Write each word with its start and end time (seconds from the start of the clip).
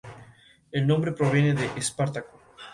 El 0.71 0.87
nombre 0.87 1.11
proviene 1.11 1.53
de 1.53 1.69
Espartaco. 1.77 2.39